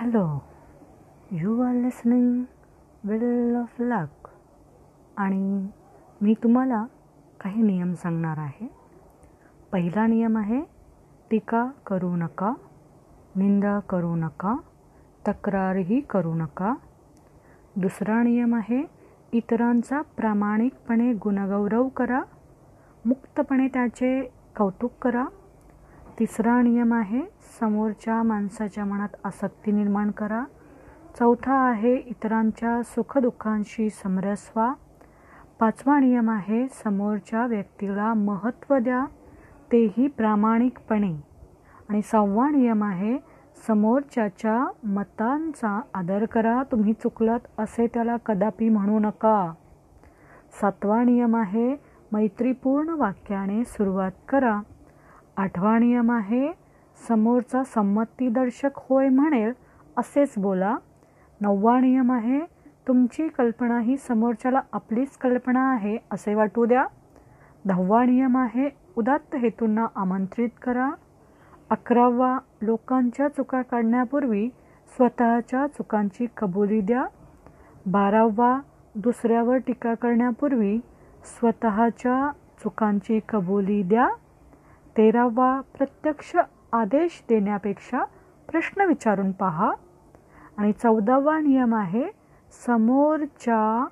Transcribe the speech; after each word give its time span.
Hello 0.00 0.26
you 1.30 1.60
are 1.62 1.74
listening 1.74 2.42
will 3.04 3.56
of 3.56 3.80
luck 3.80 4.28
आणि 5.16 5.68
मी 6.20 6.34
तुम्हाला 6.42 6.84
काही 7.40 7.62
नियम 7.62 7.94
सांगणार 7.94 8.38
आहे. 8.38 8.68
पहिला 9.72 10.06
नियम 10.06 10.38
आहे 10.38 10.60
टीका 11.30 11.64
करू 11.86 12.14
नका 12.16 12.52
निंदा 13.36 13.78
करू 13.78 14.14
नका 14.16 14.54
तक्रारही 15.28 16.00
करू 16.00 16.34
नका. 16.34 16.74
दुसरा 17.76 18.22
नियम 18.22 18.54
आहे 18.54 18.82
इतरांचा 19.32 20.00
प्रामाणिकपणे 20.16 21.12
गुणगौरव 21.12 21.88
करा 21.88 22.22
मुक्तपणे 23.04 23.68
त्याचे 23.68 24.20
कौतुक 24.56 24.92
करा. 25.02 25.24
तिसरा 26.18 26.62
नियम 26.62 26.92
आहे 26.94 27.22
समोरच्या 27.60 28.22
माणसाच्या 28.22 28.84
मनात 28.84 29.08
आसक्ती 29.24 29.72
निर्माण 29.72 30.10
करा. 30.10 30.44
चौथा 31.18 31.54
आहे 31.54 31.94
इतरांच्या 31.96 32.82
सुखदुःखांशी 32.82 33.90
समरस 33.90 34.50
व्हा 34.56 34.72
पाचवा 35.60 35.98
नियम 36.00 36.30
आहे 36.30 36.66
समोरच्या 36.84 37.46
व्यक्तीला 37.46 38.14
महत्त्व 38.14 38.78
द्या 38.78 39.04
तेही 39.72 40.06
प्रामाणिकपणे. 40.06 41.14
आणि 41.88 42.02
सहावा 42.02 42.50
नियम 42.50 42.84
आहे 42.84 43.18
समोरच्याच्या 43.66 44.88
मतांचा 44.88 45.80
आदर 45.94 46.24
करा 46.24 46.62
तुम्ही 46.62 46.92
चुकलात 46.92 47.40
असे 47.58 47.86
त्याला 47.86 48.16
कदापि 48.16 48.68
म्हणू 48.68 48.98
नका. 48.98 49.52
सातवा 50.60 51.02
नियम 51.04 51.36
आहे 51.36 51.76
मैत्रीपूर्ण 52.12 52.88
वाक्याने 52.88 53.64
सुरुवात 53.64 54.12
करा. 54.28 54.60
आठवा 55.38 55.78
नियम 55.78 56.10
आहे 56.10 56.52
समोरचा 57.08 57.62
संमतीदर्शक 57.64 58.70
होय 58.76 59.08
म्हणेल 59.08 59.52
असेच 59.96 60.32
बोला. 60.36 60.76
नववा 61.40 61.80
नियम 61.80 62.12
आहे 62.12 62.40
तुमची 62.88 63.28
कल्पना 63.28 63.80
ही 63.80 63.96
समोरच्याला 63.96 64.60
आपलीच 64.72 65.16
कल्पना 65.16 65.72
आहे 65.72 65.96
असे 66.10 66.34
वाटू 66.34 66.64
द्या. 66.64 66.86
दहावा 67.64 68.04
नियम 68.04 68.36
आहे 68.36 68.68
उदात्त 68.96 69.36
हेतूंना 69.36 69.86
आमंत्रित 69.96 70.48
करा. 70.62 70.90
अकरावा 71.70 72.38
लोकांच्या 72.62 73.28
चुका 73.28 73.62
काढण्यापूर्वी 73.62 74.48
स्वतःच्या 74.96 75.66
चुकांची 75.66 76.26
कबुली 76.36 76.80
द्या. 76.80 77.06
बारावा 77.86 78.60
दुसऱ्यावर 78.94 79.56
टीका 79.56 79.94
करण्यापूर्वी 79.94 80.78
स्वतःच्या 81.24 82.30
चुकांची 82.62 83.20
कबुली 83.28 83.82
द्या. 83.82 84.08
तेरावा 84.96 85.60
प्रत्यक्ष 85.60 86.36
आदेश 86.72 87.22
देण्यापेक्षा 87.28 88.04
प्रश्न 88.48 88.82
विचारून 88.82 89.32
पहा. 89.32 89.72
आणि 90.56 90.72
चौदावा 90.72 91.38
नियम 91.40 91.74
आहे 91.74 92.04
समोरच्या 92.66 93.86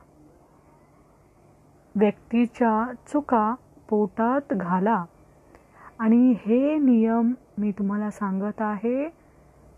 व्यक्तीच्या 1.94 2.92
चुका 3.12 3.54
पोटात 3.88 4.52
घाला. 4.52 5.04
आणि 5.98 6.34
हे 6.46 6.78
नियम 6.78 7.32
मी 7.58 7.70
तुम्हाला 7.72 8.10
सांगत 8.10 8.60
आहे 8.60 9.08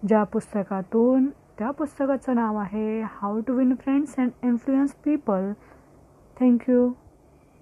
ज्या 0.09 0.23
पुस्तकातून 0.25 1.27
त्या 1.59 1.71
पुस्तकाचं 1.71 2.35
नाव 2.35 2.57
आहे 2.57 3.01
how 3.03 3.41
to 3.41 3.55
win 3.55 3.75
friends 3.75 4.15
and 4.19 4.31
influence 4.43 4.91
people 5.05 5.53
thank you 6.41 6.91